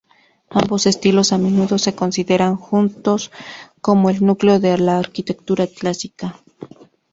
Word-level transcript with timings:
Ambos 0.49 0.87
estilos 0.87 1.31
a 1.31 1.37
menudo 1.37 1.77
se 1.77 1.93
consideran 1.93 2.55
juntos 2.55 3.29
como 3.81 4.09
el 4.09 4.25
núcleo 4.25 4.59
de 4.59 4.75
la 4.79 4.97
arquitectura 4.97 5.67
clásica. 5.67 6.39